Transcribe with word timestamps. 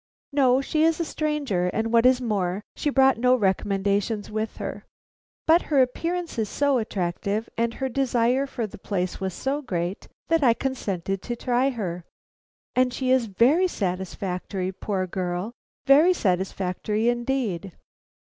"No, 0.33 0.61
she 0.61 0.83
is 0.83 0.99
a 0.99 1.05
stranger, 1.05 1.67
and 1.67 1.93
what 1.93 2.07
is 2.07 2.19
more, 2.19 2.63
she 2.75 2.89
brought 2.89 3.19
no 3.19 3.35
recommendations 3.35 4.31
with 4.31 4.57
her. 4.57 4.83
But 5.45 5.61
her 5.69 5.79
appearance 5.79 6.39
is 6.39 6.49
so 6.49 6.79
attractive 6.79 7.47
and 7.55 7.75
her 7.75 7.87
desire 7.87 8.47
for 8.47 8.65
the 8.65 8.79
place 8.79 9.19
was 9.21 9.35
so 9.35 9.61
great, 9.61 10.07
that 10.27 10.43
I 10.43 10.55
consented 10.55 11.21
to 11.21 11.35
try 11.35 11.69
her. 11.69 12.03
And 12.75 12.91
she 12.91 13.11
is 13.11 13.27
very 13.27 13.67
satisfactory, 13.67 14.71
poor 14.71 15.05
girl! 15.05 15.53
very 15.85 16.13
satisfactory 16.15 17.07
indeed!" 17.07 17.73